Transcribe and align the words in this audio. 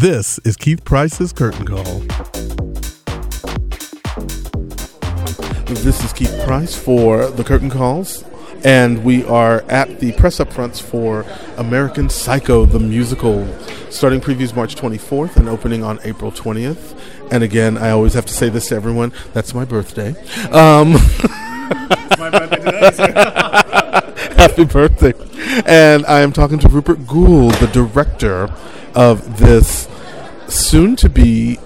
This 0.00 0.38
is 0.44 0.56
Keith 0.56 0.84
Price's 0.84 1.32
Curtain 1.32 1.66
Call. 1.66 1.82
This 5.74 6.04
is 6.04 6.12
Keith 6.12 6.40
Price 6.44 6.76
for 6.76 7.26
the 7.30 7.42
Curtain 7.42 7.68
Calls, 7.68 8.22
and 8.62 9.02
we 9.02 9.24
are 9.24 9.62
at 9.62 9.98
the 9.98 10.12
press 10.12 10.38
up 10.38 10.52
fronts 10.52 10.78
for 10.78 11.26
American 11.56 12.08
Psycho, 12.08 12.64
the 12.64 12.78
musical, 12.78 13.44
starting 13.90 14.20
previews 14.20 14.54
March 14.54 14.76
24th 14.76 15.34
and 15.34 15.48
opening 15.48 15.82
on 15.82 15.98
April 16.04 16.30
20th. 16.30 16.96
And 17.32 17.42
again, 17.42 17.76
I 17.76 17.90
always 17.90 18.14
have 18.14 18.26
to 18.26 18.32
say 18.32 18.48
this 18.48 18.68
to 18.68 18.76
everyone 18.76 19.12
that's 19.32 19.52
my 19.52 19.64
birthday. 19.64 20.10
Um, 20.52 20.92
my 22.20 22.30
birthday 22.30 22.58
today. 22.58 23.14
Happy 24.36 24.64
birthday. 24.64 25.12
And 25.66 26.06
I 26.06 26.20
am 26.20 26.32
talking 26.32 26.60
to 26.60 26.68
Rupert 26.68 27.04
Goold, 27.04 27.54
the 27.54 27.66
director 27.66 28.48
of 28.94 29.38
this 29.38 29.87
soon 30.48 30.96
to 30.96 31.08
be 31.08 31.58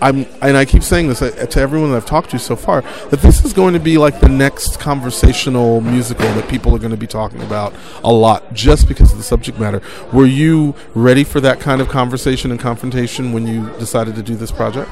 I'm 0.00 0.26
and 0.42 0.56
I 0.56 0.64
keep 0.64 0.82
saying 0.82 1.08
this 1.08 1.18
to 1.18 1.60
everyone 1.60 1.90
that 1.90 1.96
I've 1.96 2.06
talked 2.06 2.30
to 2.30 2.38
so 2.38 2.54
far 2.56 2.82
that 3.10 3.20
this 3.20 3.44
is 3.44 3.52
going 3.52 3.74
to 3.74 3.80
be 3.80 3.98
like 3.98 4.20
the 4.20 4.28
next 4.28 4.78
conversational 4.78 5.80
musical 5.80 6.26
that 6.34 6.48
people 6.48 6.74
are 6.74 6.78
going 6.78 6.92
to 6.92 6.96
be 6.96 7.06
talking 7.06 7.42
about 7.42 7.74
a 8.04 8.12
lot 8.12 8.52
just 8.54 8.86
because 8.86 9.10
of 9.10 9.18
the 9.18 9.24
subject 9.24 9.58
matter. 9.58 9.82
Were 10.12 10.26
you 10.26 10.74
ready 10.94 11.24
for 11.24 11.40
that 11.40 11.58
kind 11.58 11.80
of 11.80 11.88
conversation 11.88 12.50
and 12.50 12.60
confrontation 12.60 13.32
when 13.32 13.46
you 13.46 13.70
decided 13.78 14.14
to 14.14 14.22
do 14.22 14.36
this 14.36 14.52
project? 14.52 14.90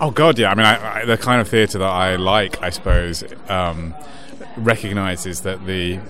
Oh 0.00 0.10
God, 0.10 0.38
yeah. 0.38 0.50
I 0.50 0.54
mean, 0.54 0.66
I, 0.66 1.00
I, 1.00 1.04
the 1.04 1.16
kind 1.16 1.40
of 1.40 1.48
theatre 1.48 1.78
that 1.78 1.88
I 1.88 2.16
like, 2.16 2.60
I 2.62 2.70
suppose, 2.70 3.22
um, 3.48 3.94
recognizes 4.56 5.42
that 5.42 5.64
the 5.66 6.00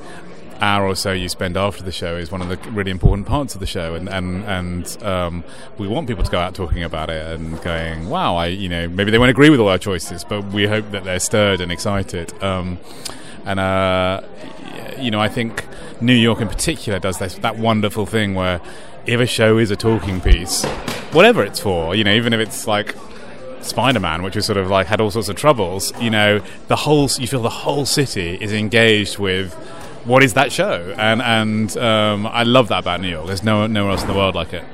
hour 0.61 0.87
or 0.87 0.97
so 0.97 1.13
you 1.13 1.29
spend 1.29 1.57
after 1.57 1.83
the 1.83 1.93
show 1.93 2.17
is 2.17 2.31
one 2.31 2.43
of 2.43 2.49
the 2.49 2.71
really 2.71 2.91
important 2.91 3.27
parts 3.27 3.55
of 3.55 3.61
the 3.61 3.67
show, 3.67 3.95
and 3.95 4.09
and 4.09 4.45
and 4.45 5.03
um, 5.03 5.45
we 5.79 5.87
want 5.87 6.09
people 6.09 6.25
to 6.25 6.31
go 6.31 6.39
out 6.39 6.55
talking 6.55 6.83
about 6.83 7.11
it 7.11 7.27
and 7.35 7.61
going, 7.63 8.09
wow, 8.09 8.37
I 8.37 8.47
you 8.47 8.69
know 8.69 8.89
maybe 8.89 9.11
they 9.11 9.19
won't 9.19 9.31
agree 9.31 9.51
with 9.51 9.61
all 9.61 9.69
our 9.69 9.79
choices, 9.79 10.25
but 10.25 10.43
we 10.47 10.67
hope 10.67 10.91
that 10.91 11.05
they're 11.05 11.21
stirred 11.21 11.61
and 11.61 11.71
excited. 11.71 12.33
Um, 12.43 12.79
and 13.45 13.61
uh, 13.61 14.23
you 14.99 15.11
know, 15.11 15.21
I 15.21 15.29
think 15.29 15.65
New 16.01 16.15
York 16.15 16.41
in 16.41 16.49
particular 16.49 16.99
does 16.99 17.19
this, 17.19 17.37
that 17.37 17.59
wonderful 17.59 18.07
thing 18.07 18.35
where 18.35 18.61
if 19.07 19.21
a 19.21 19.27
show 19.27 19.59
is 19.59 19.71
a 19.71 19.77
talking 19.77 20.21
piece, 20.21 20.65
whatever 21.13 21.45
it's 21.45 21.61
for, 21.61 21.95
you 21.95 22.05
know, 22.05 22.13
even 22.13 22.33
if 22.33 22.41
it's 22.41 22.67
like 22.67 22.95
Spider-Man, 23.61 24.23
which 24.23 24.37
was 24.37 24.47
sort 24.47 24.59
of 24.59 24.69
like 24.69 24.87
had 24.87 25.01
all 25.01 25.11
sorts 25.11 25.29
of 25.29 25.37
troubles, 25.37 25.93
you 26.01 26.11
know, 26.11 26.41
the 26.69 26.77
whole 26.77 27.09
you 27.19 27.27
feel 27.27 27.43
the 27.43 27.49
whole 27.49 27.87
city 27.87 28.37
is 28.41 28.53
engaged 28.53 29.19
with 29.19 29.55
what 30.07 30.23
is 30.23 30.35
that 30.35 30.53
show? 30.53 30.95
And 30.97 31.21
and 31.21 31.77
um, 31.77 32.27
I 32.27 32.45
love 32.45 32.69
that 32.69 32.81
about 32.81 33.01
New 33.01 33.09
York. 33.09 33.27
There's 33.27 33.43
no 33.43 33.67
nowhere 33.67 33.93
else 33.93 34.03
in 34.03 34.09
the 34.09 34.15
world 34.15 34.35
like 34.35 34.53
it. 34.53 34.65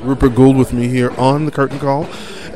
Rupert 0.00 0.34
Goold 0.34 0.56
with 0.56 0.72
me 0.72 0.88
here 0.88 1.10
on 1.12 1.44
the 1.44 1.50
Curtain 1.52 1.78
Call. 1.78 2.06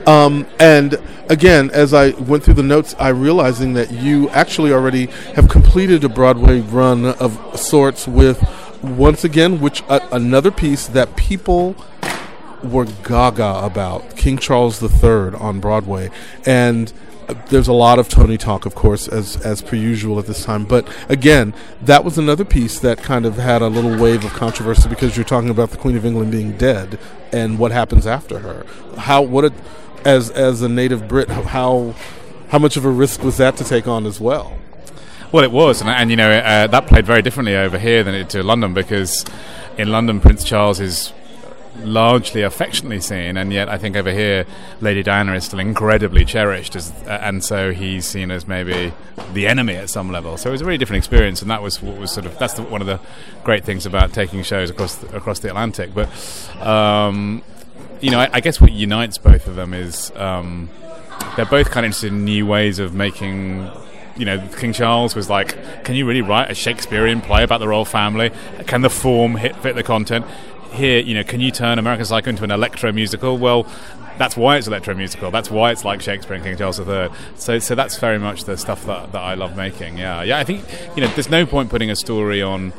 Um, 0.06 0.46
and 0.58 1.00
again, 1.28 1.70
as 1.70 1.94
I 1.94 2.10
went 2.10 2.42
through 2.42 2.54
the 2.54 2.62
notes, 2.62 2.94
I 2.98 3.08
realizing 3.08 3.74
that 3.74 3.92
you 3.92 4.28
actually 4.30 4.72
already 4.72 5.06
have 5.34 5.48
completed 5.48 6.02
a 6.04 6.08
Broadway 6.08 6.60
run 6.60 7.04
of 7.04 7.58
sorts 7.58 8.08
with, 8.08 8.42
once 8.82 9.24
again, 9.24 9.60
which 9.60 9.82
uh, 9.88 10.00
another 10.10 10.50
piece 10.50 10.86
that 10.88 11.16
people 11.16 11.76
were 12.62 12.84
gaga 12.84 13.64
about, 13.64 14.16
King 14.16 14.38
Charles 14.38 14.82
III 14.82 15.34
on 15.38 15.60
Broadway, 15.60 16.10
and 16.46 16.92
there's 17.48 17.68
a 17.68 17.72
lot 17.72 17.98
of 17.98 18.08
Tony 18.08 18.36
talk, 18.36 18.66
of 18.66 18.74
course, 18.74 19.08
as 19.08 19.36
as 19.44 19.62
per 19.62 19.76
usual 19.76 20.18
at 20.18 20.26
this 20.26 20.44
time. 20.44 20.64
But 20.64 20.88
again, 21.08 21.54
that 21.82 22.04
was 22.04 22.18
another 22.18 22.44
piece 22.44 22.78
that 22.80 22.98
kind 22.98 23.26
of 23.26 23.36
had 23.36 23.62
a 23.62 23.68
little 23.68 23.96
wave 23.96 24.24
of 24.24 24.32
controversy 24.32 24.88
because 24.88 25.16
you're 25.16 25.24
talking 25.24 25.50
about 25.50 25.70
the 25.70 25.76
Queen 25.76 25.96
of 25.96 26.04
England 26.04 26.32
being 26.32 26.56
dead 26.56 26.98
and 27.32 27.58
what 27.58 27.72
happens 27.72 28.06
after 28.06 28.40
her. 28.40 28.66
How 28.96 29.22
what 29.22 29.44
it, 29.44 29.52
as 30.04 30.30
as 30.30 30.62
a 30.62 30.68
native 30.68 31.08
Brit, 31.08 31.28
how 31.28 31.94
how 32.48 32.58
much 32.58 32.76
of 32.76 32.84
a 32.84 32.90
risk 32.90 33.22
was 33.22 33.36
that 33.36 33.56
to 33.58 33.64
take 33.64 33.86
on 33.86 34.06
as 34.06 34.20
well? 34.20 34.56
Well, 35.32 35.44
it 35.44 35.52
was, 35.52 35.80
and, 35.80 35.88
and 35.88 36.10
you 36.10 36.16
know 36.16 36.30
uh, 36.30 36.66
that 36.66 36.86
played 36.86 37.06
very 37.06 37.22
differently 37.22 37.54
over 37.54 37.78
here 37.78 38.02
than 38.02 38.14
it 38.14 38.30
to 38.30 38.42
London 38.42 38.74
because 38.74 39.24
in 39.78 39.88
London, 39.92 40.20
Prince 40.20 40.42
Charles 40.42 40.80
is 40.80 41.12
largely 41.84 42.42
affectionately 42.42 43.00
seen, 43.00 43.36
and 43.36 43.52
yet 43.52 43.68
I 43.68 43.78
think 43.78 43.96
over 43.96 44.12
here, 44.12 44.46
Lady 44.80 45.02
Diana 45.02 45.34
is 45.34 45.44
still 45.44 45.58
incredibly 45.58 46.24
cherished, 46.24 46.76
as, 46.76 46.90
uh, 47.06 47.18
and 47.22 47.42
so 47.42 47.72
he's 47.72 48.06
seen 48.06 48.30
as 48.30 48.46
maybe 48.46 48.92
the 49.32 49.46
enemy 49.46 49.76
at 49.76 49.90
some 49.90 50.10
level. 50.10 50.36
So 50.36 50.48
it 50.48 50.52
was 50.52 50.60
a 50.60 50.64
really 50.64 50.78
different 50.78 50.98
experience, 50.98 51.42
and 51.42 51.50
that 51.50 51.62
was 51.62 51.82
what 51.82 51.98
was 51.98 52.12
sort 52.12 52.26
of 52.26 52.38
that's 52.38 52.54
the, 52.54 52.62
one 52.62 52.80
of 52.80 52.86
the 52.86 53.00
great 53.44 53.64
things 53.64 53.86
about 53.86 54.12
taking 54.12 54.42
shows 54.42 54.70
across 54.70 54.96
the, 54.96 55.16
across 55.16 55.38
the 55.40 55.48
Atlantic. 55.48 55.94
But 55.94 56.08
um, 56.60 57.42
you 58.00 58.10
know, 58.10 58.20
I, 58.20 58.28
I, 58.34 58.40
guess 58.40 58.60
what 58.60 58.72
unites 58.72 59.18
both 59.18 59.46
of 59.46 59.56
them 59.56 59.74
is 59.74 60.10
um, 60.16 60.70
they're 61.36 61.46
both 61.46 61.70
kind 61.70 61.84
of 61.84 61.90
interested 61.90 62.12
in 62.12 62.24
new 62.24 62.46
ways 62.46 62.78
of 62.78 62.94
making 62.94 63.70
you 64.16 64.26
know, 64.26 64.38
King 64.58 64.74
Charles 64.74 65.16
was 65.16 65.30
like, 65.30 65.84
can 65.84 65.94
you 65.94 66.06
really 66.06 66.20
write 66.20 66.50
a 66.50 66.54
Shakespearean 66.54 67.22
play 67.22 67.42
about 67.42 67.58
the 67.58 67.66
royal 67.66 67.86
family? 67.86 68.30
Can 68.66 68.82
the 68.82 68.90
form 68.90 69.36
hit, 69.36 69.56
fit 69.56 69.74
the 69.74 69.82
content? 69.82 70.26
Here, 70.72 71.00
you 71.00 71.14
know, 71.14 71.24
can 71.24 71.40
you 71.40 71.50
turn 71.50 71.78
American 71.78 72.04
Psycho 72.04 72.30
into 72.30 72.44
an 72.44 72.50
electro 72.50 72.92
musical? 72.92 73.38
Well, 73.38 73.66
that's 74.18 74.36
why 74.36 74.58
it's 74.58 74.66
electro 74.66 74.94
musical. 74.94 75.30
That's 75.30 75.50
why 75.50 75.70
it's 75.70 75.84
like 75.84 76.02
Shakespeare 76.02 76.34
and 76.34 76.44
King 76.44 76.56
Charles 76.56 76.78
III. 76.78 77.08
So, 77.36 77.58
so 77.58 77.74
that's 77.74 77.98
very 77.98 78.18
much 78.18 78.44
the 78.44 78.56
stuff 78.56 78.84
that, 78.86 79.12
that 79.12 79.20
I 79.20 79.34
love 79.34 79.56
making. 79.56 79.96
Yeah, 79.96 80.22
yeah. 80.22 80.38
I 80.38 80.44
think 80.44 80.64
you 80.94 81.02
know, 81.02 81.08
there's 81.14 81.30
no 81.30 81.46
point 81.46 81.70
putting 81.70 81.90
a 81.90 81.96
story 81.96 82.42
on 82.42 82.72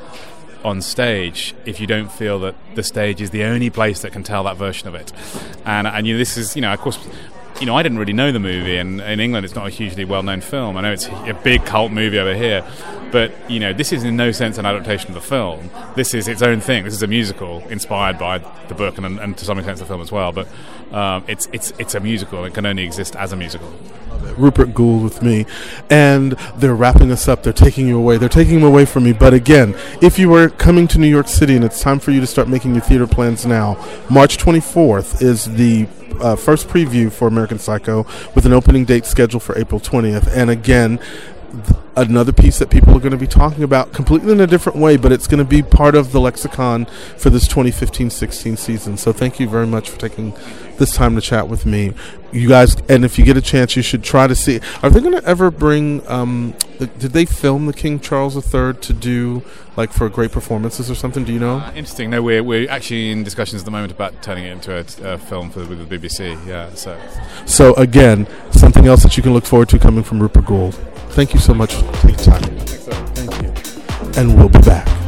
on 0.63 0.79
stage 0.79 1.55
if 1.65 1.79
you 1.79 1.87
don't 1.87 2.11
feel 2.11 2.39
that 2.39 2.53
the 2.75 2.83
stage 2.83 3.19
is 3.19 3.31
the 3.31 3.43
only 3.43 3.71
place 3.71 4.03
that 4.03 4.11
can 4.11 4.21
tell 4.21 4.43
that 4.43 4.57
version 4.57 4.87
of 4.87 4.93
it. 4.93 5.11
And 5.65 5.87
and 5.87 6.05
you 6.05 6.13
know, 6.13 6.19
this 6.19 6.37
is 6.37 6.55
you 6.55 6.61
know, 6.61 6.71
of 6.73 6.79
course, 6.79 6.99
you 7.61 7.67
know, 7.67 7.75
I 7.75 7.83
didn't 7.83 7.99
really 7.99 8.11
know 8.11 8.31
the 8.31 8.39
movie, 8.39 8.77
and 8.77 8.99
in 8.99 9.19
England, 9.19 9.45
it's 9.45 9.53
not 9.53 9.67
a 9.67 9.69
hugely 9.69 10.03
well-known 10.03 10.41
film. 10.41 10.77
I 10.77 10.81
know 10.81 10.91
it's 10.91 11.05
a 11.07 11.39
big 11.43 11.63
cult 11.63 11.91
movie 11.91 12.17
over 12.17 12.33
here, 12.33 12.65
but 13.11 13.31
you 13.49 13.59
know, 13.59 13.71
this 13.71 13.93
is 13.93 14.03
in 14.03 14.17
no 14.17 14.31
sense 14.31 14.57
an 14.57 14.65
adaptation 14.65 15.09
of 15.09 15.13
the 15.13 15.21
film. 15.21 15.69
This 15.95 16.15
is 16.15 16.27
its 16.27 16.41
own 16.41 16.59
thing. 16.59 16.85
This 16.85 16.95
is 16.95 17.03
a 17.03 17.07
musical 17.07 17.59
inspired 17.69 18.17
by 18.17 18.39
the 18.67 18.73
book 18.73 18.97
and, 18.97 19.19
and 19.19 19.37
to 19.37 19.45
some 19.45 19.59
extent 19.59 19.77
the 19.77 19.85
film 19.85 20.01
as 20.01 20.11
well. 20.11 20.31
But 20.31 20.47
um, 20.91 21.23
it's 21.27 21.47
it's 21.53 21.71
it's 21.77 21.93
a 21.93 21.99
musical. 21.99 22.43
It 22.45 22.55
can 22.55 22.65
only 22.65 22.83
exist 22.83 23.15
as 23.15 23.31
a 23.31 23.35
musical. 23.35 23.71
Rupert 24.37 24.73
Goold 24.73 25.03
with 25.03 25.21
me, 25.21 25.45
and 25.89 26.33
they're 26.55 26.75
wrapping 26.75 27.11
us 27.11 27.27
up. 27.27 27.43
They're 27.43 27.53
taking 27.53 27.87
you 27.87 27.97
away. 27.97 28.17
They're 28.17 28.29
taking 28.29 28.55
them 28.55 28.63
away 28.63 28.85
from 28.85 29.03
me. 29.03 29.13
But 29.13 29.33
again, 29.33 29.75
if 30.01 30.17
you 30.17 30.33
are 30.33 30.49
coming 30.49 30.87
to 30.89 30.97
New 30.97 31.07
York 31.07 31.27
City 31.27 31.55
and 31.55 31.63
it's 31.63 31.81
time 31.81 31.99
for 31.99 32.11
you 32.11 32.19
to 32.21 32.27
start 32.27 32.47
making 32.47 32.73
your 32.73 32.81
theater 32.83 33.07
plans 33.07 33.45
now, 33.45 33.77
March 34.09 34.37
24th 34.37 35.21
is 35.21 35.45
the 35.45 35.87
uh, 36.21 36.35
first 36.35 36.67
preview 36.67 37.11
for 37.11 37.27
American 37.27 37.59
Psycho 37.59 38.05
with 38.35 38.45
an 38.45 38.53
opening 38.53 38.85
date 38.85 39.05
scheduled 39.05 39.43
for 39.43 39.57
April 39.57 39.79
20th. 39.79 40.27
And 40.35 40.49
again, 40.49 40.99
th- 41.51 41.75
another 41.95 42.31
piece 42.31 42.59
that 42.59 42.69
people 42.69 42.95
are 42.95 42.99
going 42.99 43.11
to 43.11 43.17
be 43.17 43.27
talking 43.27 43.63
about 43.63 43.93
completely 43.93 44.31
in 44.31 44.39
a 44.39 44.47
different 44.47 44.77
way, 44.77 44.97
but 44.97 45.11
it's 45.11 45.27
going 45.27 45.39
to 45.39 45.45
be 45.45 45.61
part 45.61 45.95
of 45.95 46.11
the 46.11 46.19
lexicon 46.19 46.85
for 47.17 47.29
this 47.29 47.47
2015-16 47.47 48.57
season. 48.57 48.97
So 48.97 49.11
thank 49.11 49.39
you 49.39 49.49
very 49.49 49.67
much 49.67 49.89
for 49.89 49.99
taking 49.99 50.33
this 50.77 50.95
time 50.95 51.15
to 51.15 51.21
chat 51.21 51.47
with 51.47 51.65
me. 51.65 51.93
You 52.31 52.47
guys, 52.47 52.77
and 52.87 53.03
if 53.03 53.19
you 53.19 53.25
get 53.25 53.35
a 53.35 53.41
chance, 53.41 53.75
you 53.75 53.81
should 53.81 54.03
try 54.03 54.25
to 54.25 54.35
see. 54.35 54.61
Are 54.81 54.89
they 54.89 55.01
going 55.01 55.13
to 55.13 55.23
ever 55.25 55.51
bring? 55.51 56.05
Um, 56.07 56.55
the, 56.79 56.87
did 56.87 57.11
they 57.11 57.25
film 57.25 57.65
the 57.65 57.73
King 57.73 57.99
Charles 57.99 58.35
III 58.35 58.73
to 58.73 58.93
do 58.93 59.43
like 59.75 59.91
for 59.91 60.07
great 60.07 60.31
performances 60.31 60.89
or 60.89 60.95
something? 60.95 61.25
Do 61.25 61.33
you 61.33 61.39
know? 61.39 61.57
Uh, 61.57 61.73
interesting. 61.75 62.09
No, 62.09 62.23
we're 62.23 62.41
we're 62.41 62.69
actually 62.69 63.11
in 63.11 63.23
discussions 63.23 63.61
at 63.61 63.65
the 63.65 63.71
moment 63.71 63.91
about 63.91 64.21
turning 64.23 64.45
it 64.45 64.51
into 64.51 64.73
a, 64.73 65.13
a 65.13 65.17
film 65.17 65.51
for 65.51 65.65
with 65.65 65.89
the 65.89 65.97
BBC. 65.97 66.47
Yeah. 66.47 66.73
So. 66.73 66.97
So 67.45 67.73
again, 67.73 68.25
something 68.51 68.87
else 68.87 69.03
that 69.03 69.17
you 69.17 69.23
can 69.23 69.33
look 69.33 69.45
forward 69.45 69.67
to 69.69 69.79
coming 69.79 70.03
from 70.03 70.21
Rupert 70.21 70.45
Goold. 70.45 70.75
Thank 71.11 71.33
you 71.33 71.41
so 71.41 71.53
much 71.53 71.80
for 71.81 72.07
taking 72.07 72.25
time. 72.25 72.57
Thank 73.15 73.41
you. 73.41 74.21
And 74.21 74.37
we'll 74.37 74.49
be 74.49 74.59
back. 74.59 75.00